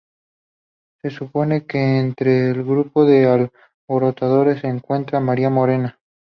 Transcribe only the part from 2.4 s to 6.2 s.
el grupo de alborotadores se encontraba María Morena.